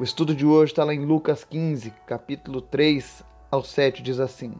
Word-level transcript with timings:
O 0.00 0.02
estudo 0.02 0.34
de 0.34 0.46
hoje 0.46 0.72
está 0.72 0.84
lá 0.84 0.94
em 0.94 1.04
Lucas 1.04 1.44
15, 1.44 1.92
capítulo 2.06 2.62
3 2.62 3.22
ao 3.50 3.62
7, 3.62 4.02
diz 4.02 4.18
assim: 4.18 4.54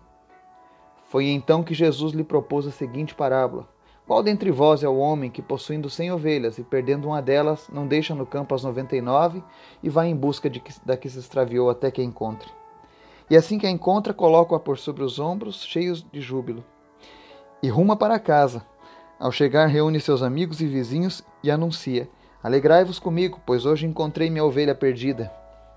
Foi 1.06 1.26
então 1.28 1.62
que 1.62 1.72
Jesus 1.72 2.12
lhe 2.12 2.22
propôs 2.22 2.66
a 2.66 2.70
seguinte 2.70 3.14
parábola: 3.14 3.66
Qual 4.06 4.22
dentre 4.22 4.50
vós 4.50 4.84
é 4.84 4.88
o 4.88 4.98
homem 4.98 5.30
que, 5.30 5.40
possuindo 5.40 5.88
cem 5.88 6.12
ovelhas 6.12 6.58
e 6.58 6.62
perdendo 6.62 7.08
uma 7.08 7.22
delas, 7.22 7.68
não 7.72 7.87
deixa 7.87 8.14
no 8.14 8.26
campo 8.26 8.54
as 8.54 8.62
noventa 8.62 8.95
e 8.95 9.00
nove 9.00 9.42
e 9.82 9.88
vai 9.88 10.08
em 10.08 10.14
busca 10.14 10.50
de 10.50 10.60
que, 10.60 10.73
da 10.84 10.98
que 10.98 11.09
se 11.09 11.18
extraviou 11.18 11.71
até 11.71 11.91
que 11.91 12.03
a 12.03 12.05
encontre? 12.05 12.51
E 13.30 13.35
assim 13.35 13.59
que 13.59 13.67
a 13.67 13.71
encontra, 13.71 14.12
coloca-a 14.12 14.61
por 14.61 14.77
sobre 14.77 15.03
os 15.03 15.19
ombros, 15.19 15.64
cheios 15.64 16.07
de 16.12 16.21
júbilo, 16.21 16.62
e 17.62 17.71
ruma 17.71 17.96
para 17.96 18.21
casa. 18.21 18.67
Ao 19.19 19.33
chegar, 19.33 19.67
reúne 19.67 19.99
seus 19.99 20.23
amigos 20.23 20.61
e 20.61 20.67
vizinhos 20.67 21.25
e 21.43 21.51
anuncia: 21.51 22.09
Alegrai-vos 22.43 22.98
comigo, 22.98 23.40
pois 23.46 23.64
hoje 23.64 23.86
encontrei 23.86 24.29
minha 24.29 24.45
ovelha 24.45 24.75
perdida. 24.75 25.32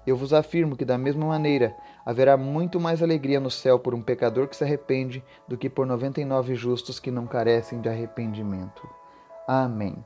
Eu 0.06 0.18
vos 0.18 0.34
afirmo 0.34 0.76
que, 0.76 0.86
da 0.86 0.98
mesma 0.98 1.26
maneira, 1.26 1.76
haverá 2.06 2.36
muito 2.38 2.80
mais 2.80 3.04
alegria 3.04 3.40
no 3.40 3.52
céu 3.52 3.80
por 3.80 3.94
um 3.94 4.02
pecador 4.02 4.48
que 4.48 4.56
se 4.56 4.64
arrepende 4.64 5.24
do 5.48 5.58
que 5.58 5.70
por 5.70 5.86
noventa 5.86 6.22
e 6.22 6.26
nove 6.26 6.56
justos 6.56 7.00
que 7.00 7.12
não 7.12 7.28
carecem 7.28 7.82
de 7.82 7.90
arrependimento. 7.90 8.88
Amém. 9.48 10.04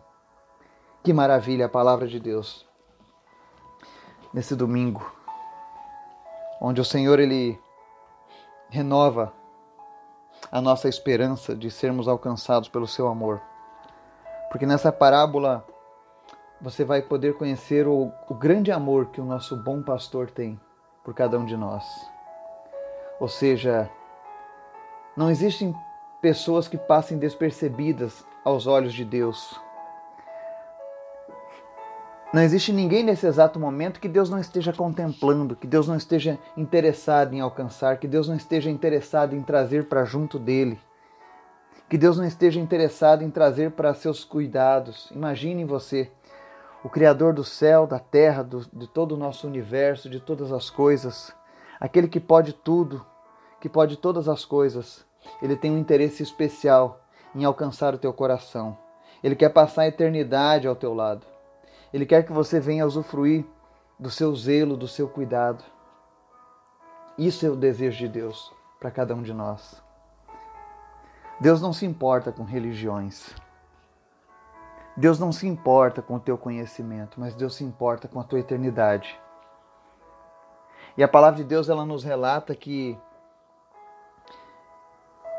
Que 1.04 1.14
maravilha 1.14 1.66
a 1.66 1.70
palavra 1.70 2.08
de 2.08 2.20
Deus. 2.20 2.68
Nesse 4.34 4.56
domingo, 4.56 5.14
onde 6.62 6.82
o 6.82 6.86
Senhor 6.86 7.20
ele 7.20 7.60
renova 8.70 9.34
a 10.52 10.62
nossa 10.62 10.88
esperança 10.88 11.56
de 11.56 11.72
sermos 11.72 12.08
alcançados 12.08 12.70
pelo 12.70 12.88
seu 12.88 13.08
amor. 13.08 13.42
Porque 14.50 14.66
nessa 14.66 14.92
parábola 14.92 15.66
você 16.62 16.84
vai 16.84 17.02
poder 17.02 17.36
conhecer 17.36 17.88
o, 17.88 18.12
o 18.28 18.34
grande 18.34 18.72
amor 18.72 19.08
que 19.08 19.22
o 19.22 19.26
nosso 19.26 19.56
bom 19.56 19.82
pastor 19.82 20.30
tem 20.30 20.60
por 21.04 21.14
cada 21.14 21.40
um 21.40 21.46
de 21.46 21.56
nós. 21.56 21.84
Ou 23.20 23.28
seja, 23.28 23.90
não 25.16 25.30
existem 25.30 25.74
pessoas 26.22 26.68
que 26.68 26.78
passem 26.78 27.18
despercebidas 27.18 28.26
aos 28.44 28.68
olhos 28.68 28.94
de 28.94 29.06
Deus. 29.06 29.60
Não 32.32 32.44
existe 32.44 32.72
ninguém 32.72 33.04
nesse 33.04 33.26
exato 33.26 33.60
momento 33.60 34.00
que 34.00 34.08
Deus 34.08 34.30
não 34.30 34.38
esteja 34.38 34.72
contemplando, 34.72 35.56
que 35.56 35.66
Deus 35.66 35.88
não 35.88 35.96
esteja 35.96 36.38
interessado 36.56 37.34
em 37.34 37.40
alcançar, 37.40 37.98
que 37.98 38.08
Deus 38.08 38.28
não 38.28 38.36
esteja 38.36 38.70
interessado 38.70 39.36
em 39.36 39.42
trazer 39.42 39.86
para 39.86 40.06
junto 40.06 40.38
dele, 40.38 40.80
que 41.90 41.98
Deus 41.98 42.18
não 42.18 42.26
esteja 42.26 42.60
interessado 42.60 43.24
em 43.24 43.32
trazer 43.32 43.72
para 43.72 43.96
seus 43.96 44.24
cuidados. 44.24 45.10
Imagine 45.10 45.66
você, 45.66 46.12
o 46.84 46.90
Criador 46.90 47.34
do 47.34 47.44
céu, 47.44 47.86
da 47.86 48.00
terra, 48.00 48.44
do, 48.44 48.66
de 48.72 48.88
todo 48.88 49.14
o 49.14 49.18
nosso 49.18 49.48
universo, 49.48 50.10
de 50.10 50.20
todas 50.20 50.52
as 50.52 50.70
coisas, 50.70 51.34
aquele 51.80 52.08
que 52.08 52.20
pode 52.20 52.54
tudo, 52.54 53.06
que 53.60 53.68
pode 53.68 53.98
todas 53.98 54.30
as 54.30 54.46
coisas, 54.46 55.06
ele 55.42 55.56
tem 55.56 55.72
um 55.72 55.78
interesse 55.78 56.24
especial 56.24 57.02
em 57.36 57.44
alcançar 57.44 57.94
o 57.94 57.98
teu 57.98 58.14
coração. 58.14 58.78
Ele 59.24 59.36
quer 59.36 59.50
passar 59.50 59.84
a 59.84 59.88
eternidade 59.88 60.68
ao 60.68 60.76
teu 60.76 60.94
lado. 60.94 61.26
Ele 61.94 62.06
quer 62.06 62.24
que 62.24 62.32
você 62.32 62.60
venha 62.60 62.86
usufruir 62.86 63.46
do 63.98 64.10
seu 64.10 64.34
zelo, 64.36 64.78
do 64.78 64.88
seu 64.88 65.08
cuidado. 65.08 65.64
Isso 67.18 67.46
é 67.46 67.50
o 67.50 67.56
desejo 67.56 67.98
de 67.98 68.08
Deus 68.08 68.54
para 68.80 68.90
cada 68.90 69.14
um 69.14 69.22
de 69.22 69.34
nós. 69.34 69.82
Deus 71.40 71.62
não 71.62 71.74
se 71.74 71.86
importa 71.86 72.32
com 72.32 72.44
religiões. 72.44 73.36
Deus 75.00 75.18
não 75.18 75.32
se 75.32 75.48
importa 75.48 76.02
com 76.02 76.16
o 76.16 76.20
teu 76.20 76.38
conhecimento, 76.38 77.22
mas 77.22 77.34
Deus 77.34 77.56
se 77.56 77.64
importa 77.64 78.06
com 78.06 78.20
a 78.20 78.24
tua 78.24 78.42
eternidade. 78.42 79.18
E 80.98 81.02
a 81.02 81.08
palavra 81.08 81.38
de 81.38 81.46
Deus 81.46 81.70
ela 81.70 81.86
nos 81.86 82.04
relata 82.04 82.54
que 82.54 83.00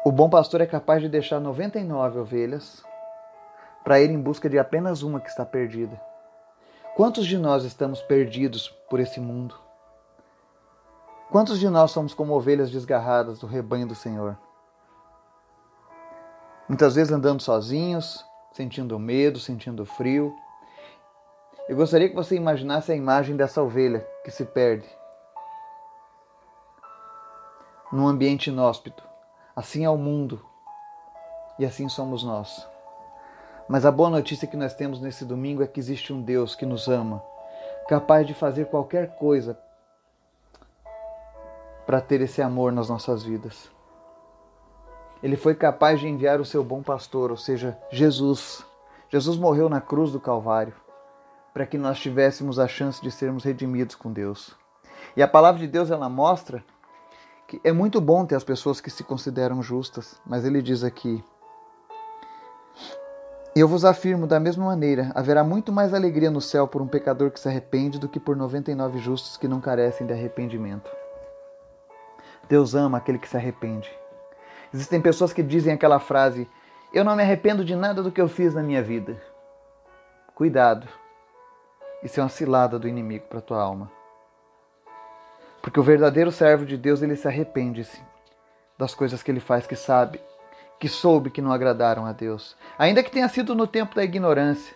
o 0.03 0.11
bom 0.11 0.31
pastor 0.31 0.63
é 0.63 0.67
capaz 0.67 1.03
de 1.03 1.11
deixar 1.11 1.41
99 1.41 2.21
ovelhas 2.21 2.83
para 3.85 4.01
ir 4.01 4.09
em 4.11 4.19
busca 4.19 4.49
de 4.49 4.59
apenas 4.59 5.03
uma 5.03 5.21
que 5.21 5.29
está 5.29 5.45
perdida. 5.45 6.01
Quantos 6.97 7.27
de 7.27 7.37
nós 7.37 7.63
estamos 7.63 8.01
perdidos 8.01 8.71
por 8.89 8.99
esse 8.99 9.21
mundo? 9.21 9.55
Quantos 11.31 11.61
de 11.61 11.69
nós 11.69 11.91
somos 11.91 12.15
como 12.15 12.33
ovelhas 12.33 12.71
desgarradas 12.71 13.39
do 13.41 13.47
rebanho 13.47 13.87
do 13.87 13.95
Senhor? 13.95 14.39
Muitas 16.67 16.95
vezes 16.95 17.13
andando 17.13 17.43
sozinhos, 17.43 18.25
sentindo 18.53 18.99
medo, 18.99 19.39
sentindo 19.39 19.85
frio. 19.85 20.35
Eu 21.69 21.77
gostaria 21.77 22.09
que 22.09 22.15
você 22.15 22.35
imaginasse 22.35 22.91
a 22.91 22.97
imagem 22.97 23.37
dessa 23.37 23.63
ovelha 23.63 24.07
que 24.25 24.31
se 24.31 24.45
perde 24.45 24.89
num 27.93 28.07
ambiente 28.07 28.51
inóspito. 28.51 29.03
Assim 29.55 29.85
é 29.85 29.91
o 29.91 29.97
mundo 29.97 30.45
e 31.59 31.65
assim 31.65 31.89
somos 31.89 32.25
nós. 32.25 32.67
Mas 33.69 33.87
a 33.87 33.93
boa 33.93 34.11
notícia 34.11 34.49
que 34.49 34.57
nós 34.57 34.75
temos 34.75 35.01
nesse 35.01 35.25
domingo 35.25 35.63
é 35.63 35.67
que 35.67 35.79
existe 35.79 36.13
um 36.13 36.21
Deus 36.21 36.55
que 36.55 36.67
nos 36.67 36.89
ama, 36.89 37.23
capaz 37.89 38.27
de 38.27 38.35
fazer 38.35 38.67
qualquer 38.67 39.17
coisa 39.17 39.59
para 41.87 42.01
ter 42.01 42.21
esse 42.21 42.43
amor 42.43 42.73
nas 42.73 42.89
nossas 42.89 43.23
vidas. 43.23 43.71
Ele 45.23 45.37
foi 45.37 45.55
capaz 45.55 46.01
de 46.01 46.09
enviar 46.09 46.41
o 46.41 46.45
seu 46.45 46.65
bom 46.65 46.83
pastor, 46.83 47.31
ou 47.31 47.37
seja, 47.37 47.77
Jesus. 47.91 48.65
Jesus 49.09 49.37
morreu 49.37 49.69
na 49.69 49.81
cruz 49.81 50.13
do 50.13 50.21
Calvário 50.21 50.75
para 51.53 51.67
que 51.67 51.77
nós 51.77 51.99
tivéssemos 51.99 52.59
a 52.59 52.69
chance 52.69 53.03
de 53.03 53.11
sermos 53.11 53.45
redimidos 53.45 53.95
com 53.95 54.13
Deus. 54.13 54.55
E 55.17 55.23
a 55.23 55.29
palavra 55.29 55.61
de 55.61 55.67
Deus 55.67 55.91
ela 55.91 56.09
mostra 56.09 56.65
que 57.47 57.61
é 57.65 57.73
muito 57.73 58.01
bom 58.01 58.25
ter 58.25 58.37
as 58.37 58.45
pessoas 58.45 58.81
que 58.81 58.91
se 58.91 59.03
consideram 59.03 59.61
justas, 59.63 60.21
mas 60.25 60.45
ele 60.45 60.63
diz 60.63 60.85
aqui: 60.85 61.23
eu 63.55 63.67
vos 63.67 63.85
afirmo, 63.85 64.29
da 64.29 64.39
mesma 64.39 64.65
maneira, 64.65 65.11
haverá 65.13 65.43
muito 65.43 65.73
mais 65.73 65.93
alegria 65.93 66.31
no 66.31 66.41
céu 66.41 66.69
por 66.69 66.81
um 66.81 66.87
pecador 66.87 67.33
que 67.33 67.41
se 67.41 67.49
arrepende 67.49 67.99
do 67.99 68.09
que 68.09 68.21
por 68.21 68.37
99 68.37 69.01
justos 69.01 69.37
que 69.37 69.49
não 69.49 69.61
carecem 69.61 70.07
de 70.07 70.13
arrependimento. 70.13 70.89
Deus 72.49 72.77
ama 72.77 72.99
aquele 72.99 73.19
que 73.19 73.29
se 73.29 73.37
arrepende. 73.37 73.91
Existem 74.73 75.01
pessoas 75.01 75.33
que 75.33 75.43
dizem 75.43 75.73
aquela 75.73 75.99
frase: 75.99 76.49
Eu 76.93 77.05
não 77.05 77.17
me 77.17 77.23
arrependo 77.23 77.65
de 77.65 77.75
nada 77.75 78.03
do 78.03 78.13
que 78.13 78.21
eu 78.21 78.29
fiz 78.29 78.55
na 78.55 78.63
minha 78.63 78.83
vida. 78.83 79.21
Cuidado, 80.35 80.89
isso 82.03 82.19
é 82.19 82.23
uma 82.23 82.29
cilada 82.29 82.79
do 82.79 82.89
inimigo 82.89 83.27
para 83.29 83.41
tua 83.41 83.61
alma. 83.61 83.91
Porque 85.61 85.79
o 85.79 85.83
verdadeiro 85.83 86.33
servo 86.33 86.65
de 86.65 86.77
Deus, 86.77 87.03
ele 87.03 87.17
se 87.17 87.29
arrepende-se 87.29 88.01
das 88.79 88.95
coisas 88.95 89.23
que 89.23 89.31
ele 89.31 89.41
faz 89.41 89.67
que 89.67 89.77
sabe 89.77 90.21
que 90.81 90.89
soube 90.89 91.31
que 91.31 91.43
não 91.43 91.53
agradaram 91.53 92.07
a 92.07 92.13
Deus, 92.13 92.57
ainda 92.79 93.03
que 93.03 93.11
tenha 93.11 93.29
sido 93.29 93.55
no 93.55 93.67
tempo 93.67 93.95
da 93.95 94.03
ignorância, 94.03 94.75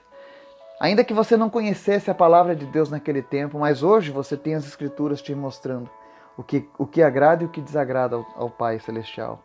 ainda 0.79 1.03
que 1.03 1.15
você 1.15 1.35
não 1.35 1.49
conhecesse 1.49 2.11
a 2.11 2.15
palavra 2.15 2.55
de 2.55 2.67
Deus 2.67 2.91
naquele 2.91 3.23
tempo, 3.23 3.59
mas 3.59 3.83
hoje 3.83 4.11
você 4.11 4.37
tem 4.37 4.55
as 4.55 4.67
Escrituras 4.67 5.23
te 5.23 5.35
mostrando 5.35 5.89
o 6.37 6.43
que, 6.43 6.69
o 6.77 6.87
que 6.87 7.03
agrada 7.03 7.43
e 7.43 7.47
o 7.47 7.49
que 7.49 7.63
desagrada 7.63 8.17
ao, 8.17 8.27
ao 8.37 8.51
Pai 8.51 8.79
Celestial. 8.79 9.43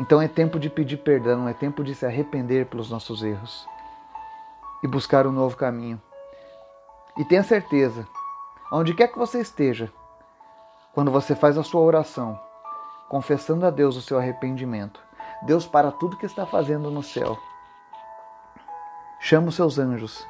Então 0.00 0.20
é 0.20 0.26
tempo 0.26 0.58
de 0.58 0.70
pedir 0.70 0.96
perdão, 0.96 1.46
é 1.46 1.52
tempo 1.52 1.84
de 1.84 1.94
se 1.94 2.06
arrepender 2.06 2.64
pelos 2.64 2.90
nossos 2.90 3.22
erros 3.22 3.68
e 4.82 4.88
buscar 4.88 5.26
um 5.26 5.30
novo 5.30 5.58
caminho. 5.58 6.00
E 7.18 7.24
tenha 7.26 7.42
certeza, 7.42 8.08
onde 8.72 8.94
quer 8.94 9.08
que 9.08 9.18
você 9.18 9.40
esteja, 9.40 9.92
quando 10.94 11.10
você 11.10 11.34
faz 11.34 11.58
a 11.58 11.62
sua 11.62 11.82
oração, 11.82 12.40
confessando 13.10 13.66
a 13.66 13.70
Deus 13.70 13.94
o 13.94 14.00
seu 14.00 14.18
arrependimento. 14.18 15.02
Deus 15.42 15.66
para 15.66 15.90
tudo 15.92 16.16
que 16.16 16.24
está 16.24 16.46
fazendo 16.46 16.90
no 16.90 17.02
céu. 17.02 17.38
Chama 19.20 19.48
os 19.48 19.54
seus 19.54 19.78
anjos 19.78 20.26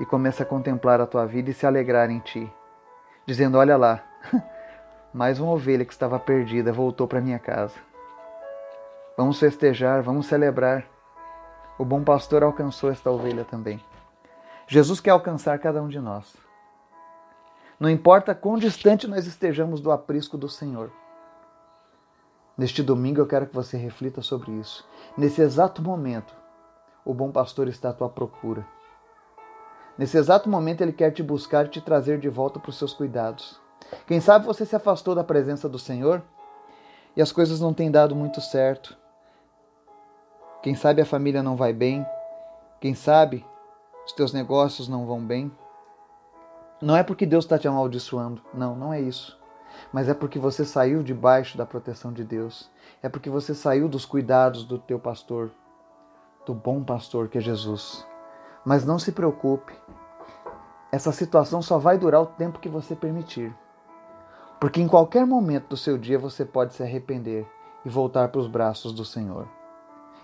e 0.00 0.04
começa 0.04 0.42
a 0.42 0.46
contemplar 0.46 1.00
a 1.00 1.06
tua 1.06 1.24
vida 1.24 1.50
e 1.50 1.54
se 1.54 1.66
alegrar 1.66 2.10
em 2.10 2.18
ti, 2.18 2.52
dizendo: 3.24 3.56
Olha 3.56 3.76
lá, 3.78 4.02
mais 5.14 5.40
uma 5.40 5.52
ovelha 5.52 5.84
que 5.84 5.92
estava 5.92 6.18
perdida 6.18 6.74
voltou 6.74 7.08
para 7.08 7.22
minha 7.22 7.38
casa. 7.38 7.93
Vamos 9.16 9.38
festejar, 9.38 10.02
vamos 10.02 10.26
celebrar. 10.26 10.84
O 11.78 11.84
bom 11.84 12.02
pastor 12.02 12.42
alcançou 12.42 12.90
esta 12.90 13.12
ovelha 13.12 13.44
também. 13.44 13.80
Jesus 14.66 14.98
quer 14.98 15.10
alcançar 15.10 15.56
cada 15.60 15.80
um 15.80 15.88
de 15.88 16.00
nós. 16.00 16.36
Não 17.78 17.88
importa 17.88 18.34
quão 18.34 18.58
distante 18.58 19.06
nós 19.06 19.26
estejamos 19.26 19.80
do 19.80 19.92
aprisco 19.92 20.36
do 20.36 20.48
Senhor. 20.48 20.90
Neste 22.58 22.82
domingo 22.82 23.20
eu 23.20 23.26
quero 23.26 23.46
que 23.46 23.54
você 23.54 23.76
reflita 23.76 24.20
sobre 24.20 24.50
isso. 24.52 24.84
Nesse 25.16 25.42
exato 25.42 25.80
momento, 25.80 26.34
o 27.04 27.14
bom 27.14 27.30
pastor 27.30 27.68
está 27.68 27.90
à 27.90 27.92
tua 27.92 28.08
procura. 28.08 28.66
Nesse 29.96 30.16
exato 30.16 30.48
momento 30.48 30.80
ele 30.80 30.92
quer 30.92 31.12
te 31.12 31.22
buscar 31.22 31.66
e 31.66 31.68
te 31.68 31.80
trazer 31.80 32.18
de 32.18 32.28
volta 32.28 32.58
para 32.58 32.70
os 32.70 32.78
seus 32.78 32.92
cuidados. 32.92 33.60
Quem 34.08 34.20
sabe 34.20 34.44
você 34.44 34.66
se 34.66 34.74
afastou 34.74 35.14
da 35.14 35.22
presença 35.22 35.68
do 35.68 35.78
Senhor 35.78 36.20
e 37.16 37.22
as 37.22 37.30
coisas 37.30 37.60
não 37.60 37.72
têm 37.72 37.92
dado 37.92 38.16
muito 38.16 38.40
certo. 38.40 39.03
Quem 40.64 40.74
sabe 40.74 41.02
a 41.02 41.04
família 41.04 41.42
não 41.42 41.56
vai 41.56 41.74
bem. 41.74 42.06
Quem 42.80 42.94
sabe 42.94 43.44
os 44.06 44.14
teus 44.14 44.32
negócios 44.32 44.88
não 44.88 45.04
vão 45.04 45.20
bem. 45.20 45.52
Não 46.80 46.96
é 46.96 47.02
porque 47.02 47.26
Deus 47.26 47.44
está 47.44 47.58
te 47.58 47.68
amaldiçoando. 47.68 48.40
Não, 48.54 48.74
não 48.74 48.90
é 48.90 48.98
isso. 48.98 49.38
Mas 49.92 50.08
é 50.08 50.14
porque 50.14 50.38
você 50.38 50.64
saiu 50.64 51.02
debaixo 51.02 51.58
da 51.58 51.66
proteção 51.66 52.14
de 52.14 52.24
Deus. 52.24 52.70
É 53.02 53.10
porque 53.10 53.28
você 53.28 53.54
saiu 53.54 53.90
dos 53.90 54.06
cuidados 54.06 54.64
do 54.64 54.78
teu 54.78 54.98
pastor, 54.98 55.50
do 56.46 56.54
bom 56.54 56.82
pastor 56.82 57.28
que 57.28 57.36
é 57.36 57.42
Jesus. 57.42 58.02
Mas 58.64 58.86
não 58.86 58.98
se 58.98 59.12
preocupe. 59.12 59.74
Essa 60.90 61.12
situação 61.12 61.60
só 61.60 61.78
vai 61.78 61.98
durar 61.98 62.22
o 62.22 62.26
tempo 62.38 62.58
que 62.58 62.70
você 62.70 62.96
permitir. 62.96 63.54
Porque 64.58 64.80
em 64.80 64.88
qualquer 64.88 65.26
momento 65.26 65.68
do 65.68 65.76
seu 65.76 65.98
dia 65.98 66.18
você 66.18 66.42
pode 66.42 66.72
se 66.72 66.82
arrepender 66.82 67.46
e 67.84 67.90
voltar 67.90 68.28
para 68.28 68.40
os 68.40 68.48
braços 68.48 68.94
do 68.94 69.04
Senhor. 69.04 69.46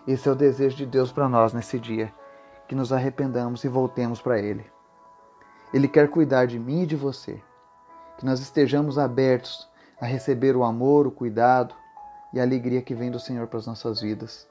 Esse 0.07 0.29
é 0.29 0.33
o 0.33 0.35
desejo 0.35 0.77
de 0.77 0.87
Deus 0.87 1.13
para 1.13 1.29
nós 1.29 1.53
nesse 1.53 1.79
dia, 1.79 2.13
que 2.67 2.75
nos 2.75 2.93
arrependamos 2.93 3.63
e 3.65 3.69
voltemos 3.69 4.21
para 4.21 4.39
Ele. 4.39 4.65
Ele 5.73 5.87
quer 5.87 6.09
cuidar 6.09 6.47
de 6.47 6.59
mim 6.59 6.83
e 6.83 6.87
de 6.87 6.97
você, 6.97 7.41
que 8.19 8.25
nós 8.27 8.41
estejamos 8.41 8.99
abertos 8.99 9.69
a 10.01 10.07
receber 10.07 10.57
o 10.57 10.65
amor, 10.65 11.07
o 11.07 11.13
cuidado 11.13 11.75
e 12.33 12.41
a 12.41 12.43
alegria 12.43 12.83
que 12.83 12.95
vem 12.95 13.11
do 13.11 13.21
Senhor 13.21 13.47
para 13.47 13.59
as 13.59 13.67
nossas 13.67 14.01
vidas. 14.01 14.50